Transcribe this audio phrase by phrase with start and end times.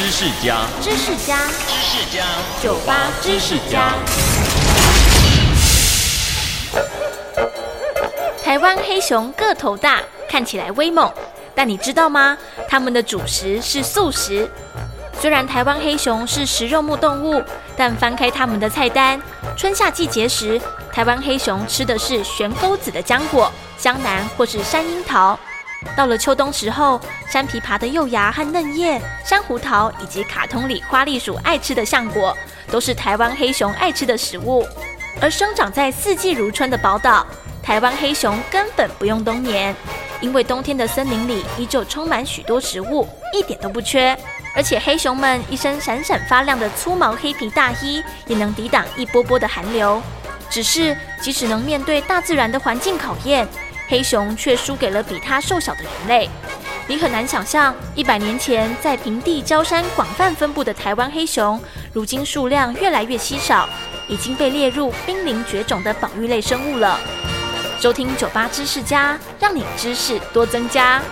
[0.00, 1.36] 知识家，知识家，
[1.68, 2.24] 知识家，
[2.62, 3.92] 酒吧知识家。
[8.42, 11.12] 台湾黑熊个头大，看起来威猛，
[11.54, 12.38] 但你知道吗？
[12.66, 14.50] 它们的主食是素食。
[15.20, 17.44] 虽然台湾黑熊是食肉目动物，
[17.76, 19.20] 但翻开它们的菜单，
[19.54, 20.58] 春夏季节时，
[20.90, 25.38] 台湾黑熊吃的是悬钩子的浆果、香楠或是山樱桃。
[25.96, 32.36] 到了秋冬时候，山枇杷的幼芽和嫩叶、山胡桃以及卡通里花栗鼠爱吃的橡果，
[32.70, 34.66] 都是台湾黑熊爱吃的食物。
[35.20, 37.26] 而生长在四季如春的宝岛，
[37.62, 39.74] 台湾黑熊根本不用冬眠，
[40.20, 44.16] 因为冬天的森林里依旧充满许多食物，一点都不缺。
[44.54, 50.02] 而且黑熊们一身闪闪发亮的粗毛黑皮大衣，也能抵挡一波波的寒流。
[50.48, 53.46] 只是即使能面对大自然的环境考验，
[53.90, 56.30] 黑熊却输给了比它瘦小的人类。
[56.86, 61.60] 你很难想象，一百年前在平地礁山广泛分布的台湾黑熊，
[61.92, 63.68] 如今数量越来越稀少，
[64.06, 67.00] 已经被列入濒临绝种的保育类生物了。
[67.80, 71.02] 收听酒吧知识家，让你知识多增加。